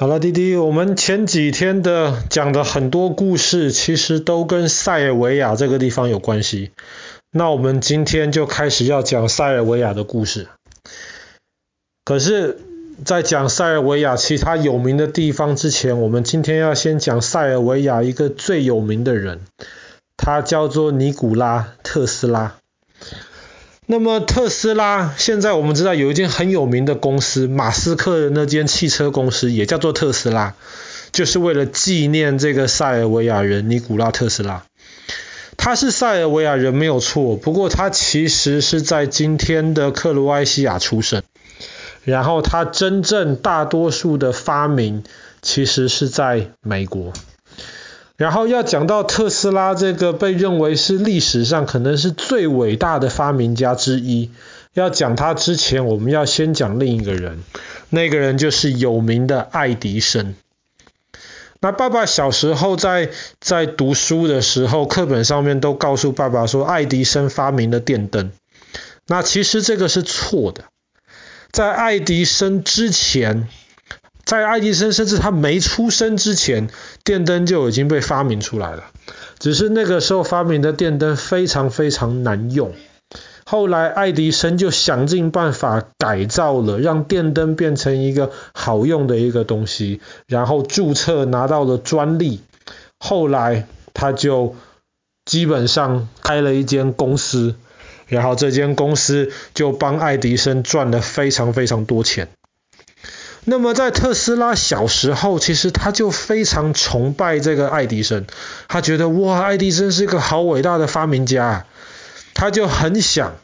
[0.00, 6.70] 好了，弟弟，我们前几天的讲的很多故事，其实都跟塞尔维亚这个地方有关系。
[7.32, 10.46] 那我们今天就开始要讲塞尔维亚的故事。
[12.04, 12.60] 可是，
[13.04, 19.40] 在讲塞尔维亚其他有名的地方之前，我们今天要先讲塞尔维亚一个最有名的人，
[20.16, 22.54] 他叫做尼古拉特斯拉。
[23.90, 30.54] 那么特斯拉现在我们知道有一间很有名的公司，马斯克的那间汽车公司也叫做特斯拉，
[31.10, 34.62] 就是为了纪念这个塞尔维亚人尼古拉特斯拉。
[35.56, 41.22] 他是塞尔维亚人没有错，不过他其实是在今天的克罗埃西亚出生，
[42.04, 45.02] 然后他真正大多数的发明
[45.40, 47.14] 其实是在美国。
[48.18, 54.32] 然后要讲到特斯拉这个被认为是历史上可能是最伟大的发明家之一，
[54.74, 57.44] 要讲他之前，我们要先讲另一个人，
[57.90, 60.34] 那个人就是有名的爱迪生。
[61.60, 63.10] 那爸爸小时候在
[63.40, 68.32] 在读书的时候，课本上面都告诉爸爸说，爱迪生发明了电灯。
[69.06, 70.64] 那其实这个是错的，
[71.52, 73.48] 在爱迪生之前。
[74.28, 76.68] 在爱迪生甚至他没出生之前，
[77.02, 78.84] 电灯就已经被发明出来了。
[79.38, 82.74] 只是那个时候发明的电灯非常非常难用。
[83.46, 92.42] 后来爱迪生就想尽办法改造了，让电灯变成一个好用的一个东西，然后注册拿到了专利。
[92.98, 94.56] 后来他就
[95.24, 97.54] 基本上开了一间公司，
[98.06, 102.28] 然后这间公司就帮爱迪生赚了非常非常多钱。
[103.50, 108.26] 那么在特斯拉小时候，其实他就非常崇拜这个爱迪生，
[108.68, 111.64] 他觉得哇，爱迪生是一个好伟大的发明家，
[112.34, 113.36] 他就很想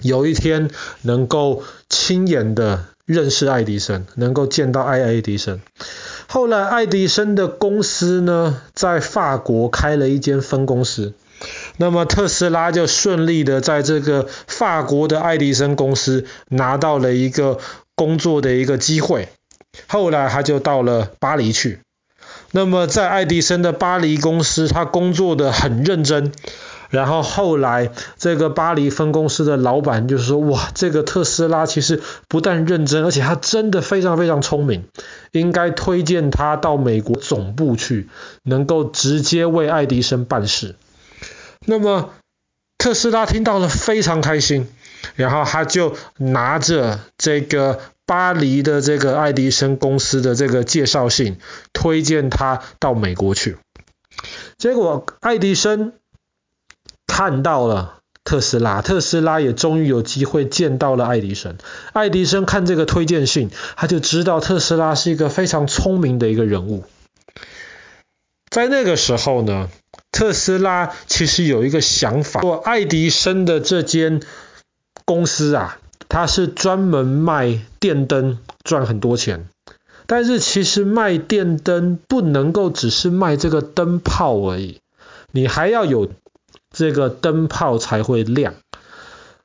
[0.00, 0.70] 有一天
[1.02, 5.60] 能够亲眼的认识爱迪生，能够见到爱爱迪生。
[6.28, 11.14] 后来爱迪生的公司呢，在法国开了一间分公司，
[11.78, 17.58] 那么特斯拉就顺利的在这个法国的爱迪生公司拿到了一个。
[17.96, 19.28] 工作的一个机会，
[19.88, 21.80] 后来他就到了巴黎去。
[22.52, 26.30] 那么在爱迪生的巴黎公司，他工作的很认真。
[26.88, 34.84] 然后后来这个巴黎分公司的老板就说：“哇，这个特斯拉其实不但认真，而且他真的非常非常聪明，
[35.32, 38.08] 应该推荐他到美国总部去，
[38.44, 40.76] 能够直接为爱迪生办事。”
[41.66, 42.10] 那么
[42.78, 44.68] 特斯拉听到了非常开心。
[45.14, 51.38] 然后他就拿着这个巴黎的这个爱迪生公司的这个介绍信，
[51.72, 53.56] 推荐他到美国去。
[54.58, 55.92] 结果爱迪生
[57.06, 61.58] 看到了特斯拉，特斯拉也终于有机会见到了爱迪生。
[61.92, 66.84] 爱迪生看这个推荐信，他就知道特斯拉是一个非常聪明的一个人物。
[68.48, 69.68] 在那个时候呢，
[70.12, 74.22] 特斯拉其实有一个想法，做爱迪生的这间。
[75.06, 75.78] 公司啊，
[76.08, 79.48] 它是专门卖电灯赚很多钱，
[80.06, 84.80] 但是其实卖电灯不能够只是卖这个灯泡而已，
[85.32, 86.10] 你还要有
[86.76, 88.54] 这个灯泡才会亮。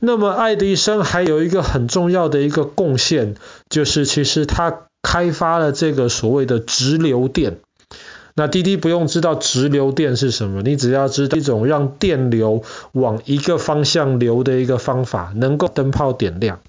[0.00, 3.36] 那么爱迪生还有一个很重要的一个贡献，
[3.70, 7.58] 就是其实他开发了这个所谓的直流电。
[8.36, 16.60] 那滴滴不用知道直流电是什么，你只要知道一种让电流往一个方向流的一个方法，能够灯泡点亮。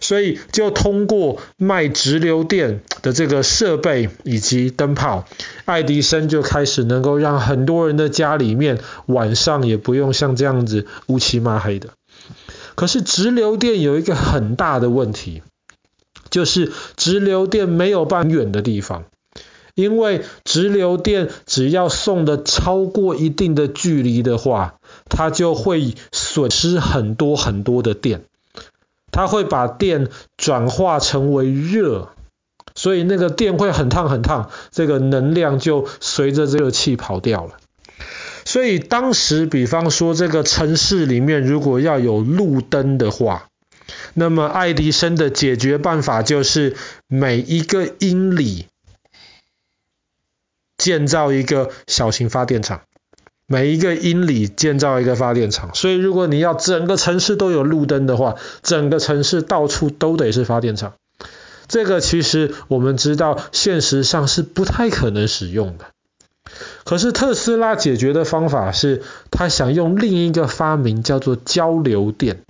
[0.00, 5.26] 所以就通过卖直流电的这个设备以及灯泡，
[5.64, 11.90] 爱迪生就开始能够让很多人的家里面晚上也不用像这样子乌漆嘛黑的。
[12.76, 15.42] 可是直流电有一个很大的问题，
[16.30, 19.04] 就是直流电没有办法远的地方。
[19.74, 24.74] 因为直流电只要送的超过一定的距离的话，
[25.08, 28.24] 它就会损失很多很多的电，
[29.10, 32.08] 它会把电转化成为热，
[32.74, 37.52] 所以那个电会很烫很烫，这个能量就随着热气跑掉了。
[38.44, 43.48] 所以当时，比方说这个城市里面如果要有路灯的话，
[44.14, 46.74] 那么爱迪生的解决办法就是
[47.06, 48.66] 每一个英里。
[50.80, 52.80] 建造一个小型发电厂，
[53.46, 55.74] 每一个英里建造一个发电厂。
[55.74, 60.94] 所以，如果你要整个城市都有路灯的话，整个城市到处都得是发电厂。
[61.68, 65.84] 这个其实我们知道，现实上是不太可能使用的。
[66.84, 72.40] 可是特斯拉解决的方法是，他想用另一个发明，叫做交流电。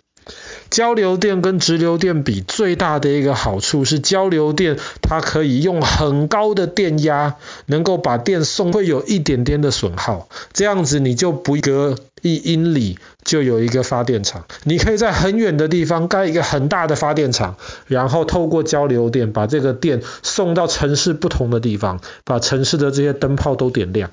[0.70, 7.36] 交流电跟直流电比，最大的一个好处是交流电它可以用很高的电压，
[7.66, 10.28] 能够把电送，会有一点点的损耗。
[10.52, 17.56] 这样子你就不隔一英里就有一个发电厂，你可以在很远的地方盖一个很大的发电厂，
[17.86, 24.10] 然后透过交流电把这个电送到城市不同的地方，把城市的这些灯泡都点亮。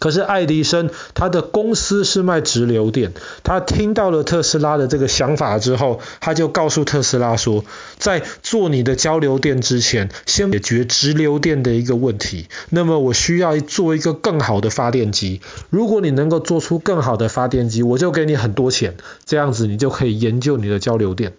[0.00, 3.12] 可是爱迪生他的公司是卖直流电，
[3.44, 7.64] 他听到了特斯拉的这个想法之后，他就告诉特斯拉说，
[7.98, 12.48] 在做你的交流电之前，先解决直流电的一个问题。
[12.70, 18.96] 那么我需要做一个更好的发电机，如果你能够做出更好的发电机，我就给你很多钱，
[19.26, 21.34] 这样子你就可以研究你的交流电。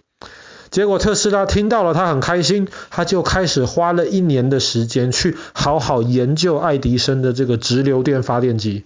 [0.72, 8.84] 结果特斯拉听到了，他很开心，他就开始花了一年的时间去好好研究爱迪生的这个直流电发电机。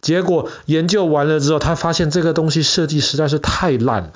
[0.00, 4.12] 结果研究完了之后，他发现这个东西设计实在是太烂了。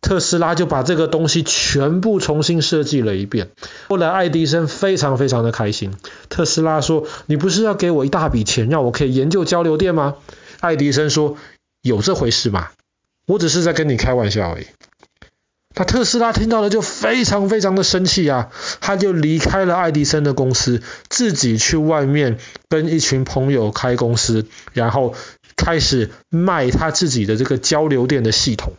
[0.00, 3.50] 特斯拉就把这个东西全部重新设计了一遍。
[3.88, 5.94] 后来爱迪生非常非常的开心。
[6.28, 10.16] 特斯拉说：“你不是要给我一大笔钱，让我可以研究交流电吗？”
[10.60, 11.36] 爱迪生说
[11.82, 12.70] ：“有这回事吗？
[13.26, 14.66] 我只是在跟你开玩笑而已。”
[15.74, 22.38] 那特斯拉听到了就非常非常的生气啊，他就离开了爱迪生的公司，自己去外面
[22.68, 25.14] 跟一群朋友开公司，然后
[25.56, 28.74] 开始卖他自己的这个交流电的系统。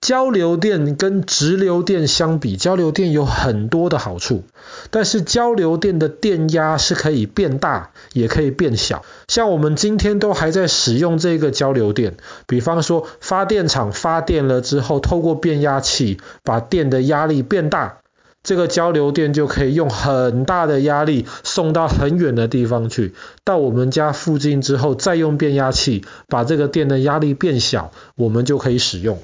[0.00, 4.44] 交流电跟直流电相比，交流电有很多的好处，
[4.90, 9.04] 但是交流电的电压是可以变大，也可以变小。
[9.26, 12.16] 像我们今天都还在使用这个交流电，
[12.46, 17.98] 比方说发电厂发电了之后，透过变压器把电的压力变大，
[18.44, 23.14] 这个交流电就可以用很大的压力送到很远的地方去。
[23.44, 29.22] 到我们家附近之后，再用变压器把这个电的压力变小，我们就可以使用了。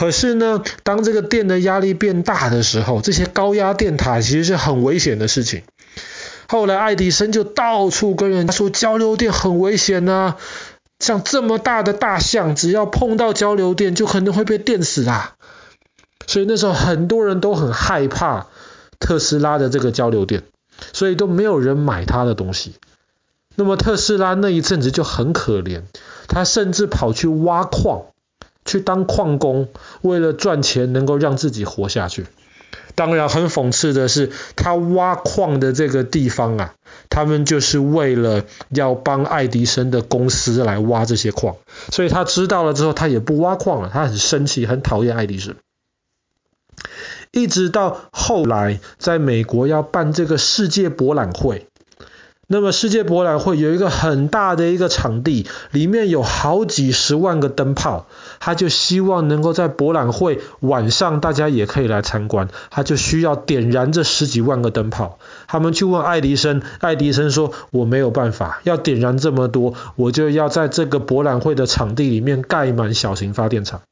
[0.00, 5.62] 可是呢，当这个电的压力变大的时候，这些高压电塔其实是很危险的事情。
[6.48, 10.38] 后来爱迪生就到处跟人家说交流电很危险啊，
[11.00, 15.34] 像这么大的大象，只要碰到交流电就可能会被电死啊。
[16.26, 18.46] 所以那时候很多人都很害怕
[18.98, 20.44] 特斯拉的这个交流电，
[20.94, 22.76] 所以都没有人买他的东西。
[23.54, 25.82] 那么特斯拉那一阵子就很可怜，
[26.26, 28.04] 他甚至跑去挖矿。
[28.70, 29.68] 去当矿工，
[30.00, 32.26] 为了赚钱能够让自己活下去。
[32.94, 36.74] 当然，很讽刺的是，他挖矿的这个地方啊，
[37.08, 41.56] 他们就是为了要帮爱迪生的公司来挖这些矿。
[41.90, 43.90] 所以他知道了之后，他也不挖矿了。
[43.92, 45.56] 他很生气，很讨厌爱迪生。
[47.32, 51.66] 一直到后来，在美国要办这个世界博览会。
[52.52, 58.06] 那么世界博览会有一个很大的一个场地，里面有好几十万个灯泡，
[58.40, 65.20] 他就希望能够在博览会晚上大家也可以来参观，他就需要点燃这十几万个灯泡。
[65.46, 73.82] 他们去问爱迪生，爱迪生说：“我没有办法，要点燃这么多，我就要在这个博览会的场地里面盖满小型发电厂。”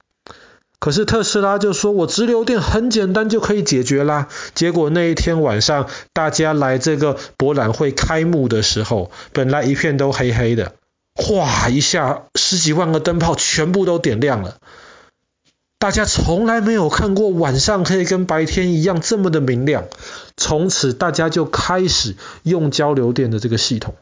[0.81, 10.75] 可是特斯拉就说：“我直流电很简单就可以解决啦。”结果那一天晚上，大家来这个博览会开幕的时候，本来一片都黑黑的，
[11.17, 14.59] 哗一下十几万个灯泡全部都点亮了。
[15.81, 19.85] 大家从来没有看过晚上可以跟白天一样这么的明亮。
[20.37, 23.95] 从此大家就开始用交流电的这个系统。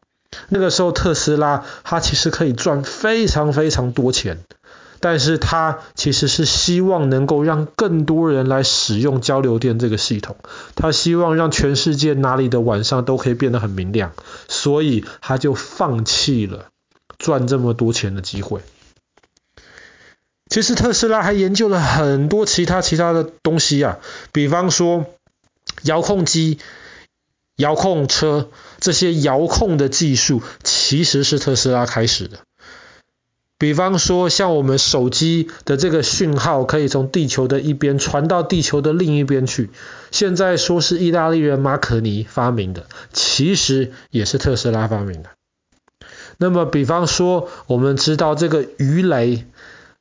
[0.49, 4.41] 那个时候特斯拉它其实可以赚非常非常多钱。
[5.01, 10.37] 但是他其实是希望能够让更多人来使用交流电这个系统，
[10.75, 14.13] 他希望让全世界哪里的晚上都可以变得很明亮，
[14.49, 16.67] 所以他就放弃了
[17.19, 18.61] 赚这么多钱的机会。
[20.49, 23.99] 其实特斯拉还研究了很多其他其他的东西啊，
[24.33, 25.07] 比方说
[25.83, 26.59] 遥控机、
[27.57, 28.49] 遥控车，
[28.79, 32.39] 这些遥控的技术其实是特斯拉开始的。
[33.59, 39.71] 比方说，像我们手机的这个讯号可以从地球的一边传到地球的另一边去，
[40.11, 42.85] 现在说是意大利人马可尼发明的，
[43.15, 45.31] 其实也是特斯拉发明的。
[46.37, 49.47] 那么，比方说，我们知道这个鱼雷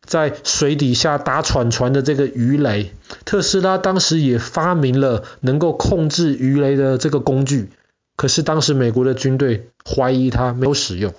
[0.04, 2.94] 在水底下打船船的这个鱼雷，
[3.24, 7.70] 特斯拉当时也发明了能够控制鱼雷的这个工具，
[8.18, 11.14] 可是当时美国的军队怀疑它没有使用。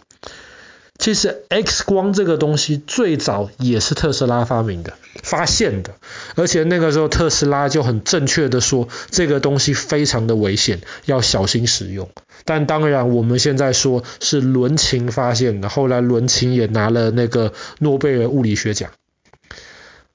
[1.07, 5.93] 其实 X 光这个东西最早也是特斯拉发明的、发现的，
[6.35, 12.11] 而且那个时候特斯拉就很正确的说，这个东西非常的危险，要小心使用。
[12.45, 18.91] 但当然我们现在说是伦琴发现的，后来伦琴也拿了那个诺贝尔物理学奖。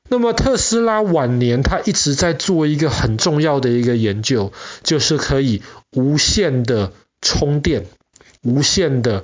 [0.10, 4.52] 那么特斯拉晚年，他一直在做一个很重要的一个研究，
[4.84, 7.86] 就是可以无线的充电，
[8.44, 9.24] 无线的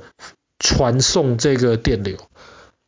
[0.60, 2.18] 传送这个电流。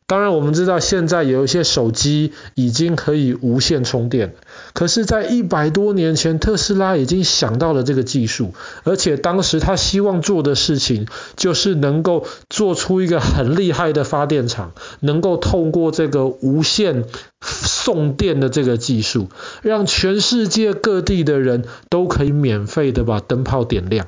[0.07, 4.33] 当然，我们知道现在有一些手机已经可以无线充电，
[4.73, 17.05] 可是，在一百多年前，特斯拉已经想到了这个技术，而且当时他希望做的事情就是能够做出一个很厉害的发电厂，能够透过这个无线
[17.39, 19.29] 送电的这个技术，
[19.61, 24.07] 让全世界各地的人都可以免费的把灯泡点亮。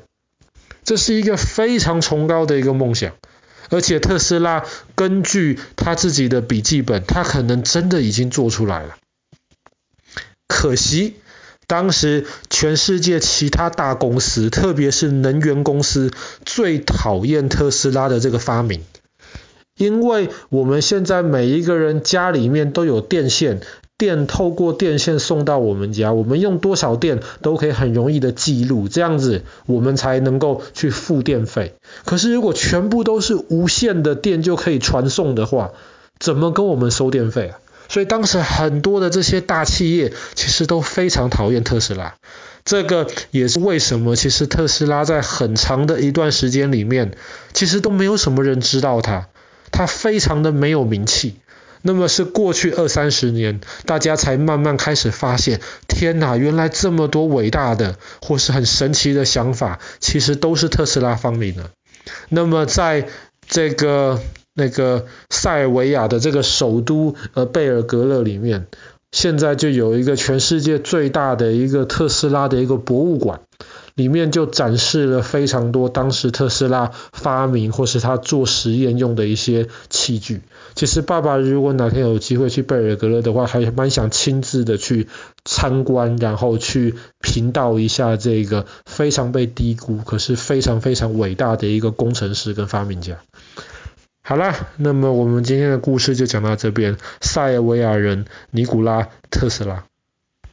[0.83, 3.11] 这是一个非常崇高的一个梦想。
[3.71, 8.97] 而且特斯拉根据他自己的笔记本，他可能真的已经做出来了。
[10.47, 11.15] 可惜
[11.65, 16.11] 当时全世界其他大公司，特别是能源公司，
[16.45, 18.83] 最讨厌特斯拉的这个发明，
[19.77, 23.61] 因为我们现在每一个人家里面都有电线。
[24.01, 31.75] 电透过电线送到我们家，我们用多少电都可以很容易的记录，这样子我们才能够去付电费。
[32.03, 35.69] 可是如果全部都是无线的电就可以传送的话，
[36.17, 37.59] 怎么跟我们收电费啊？
[37.89, 42.15] 所以当时很多的这些大企业其实都非常讨厌特斯拉，
[42.65, 47.11] 这个也是为什么其实特斯拉在很长的一段时间里面，
[47.53, 49.27] 其实都没有什么人知道它，
[49.71, 51.35] 它非常的没有名气。
[51.81, 61.71] 那么是过去二三十年，大家才慢慢开始发现，天哪，原来这么多伟大的或是很神奇的想法，其实都是特斯拉发明的。
[62.29, 63.07] 那么在
[63.47, 64.21] 这个
[64.53, 68.67] 那个塞尔维亚的这个首都呃贝尔格勒里面，
[69.11, 73.41] 现在就有一个全世界最大的一个特斯拉的一个博物馆。
[73.95, 80.41] 里面就展示了非常多当时特斯拉发明或是他做实验用的一些器具。
[80.73, 85.07] 其实爸爸如果哪天有机会去贝尔格勒的话，还蛮想亲自的去
[85.43, 93.17] 参观，然后去评道一下这个非常被低估，可是非常非常伟大的一个工程师跟发明家。
[94.23, 99.83] 好啦，那么我们今天的故事就讲到这边，塞尔维亚人尼古拉特斯拉。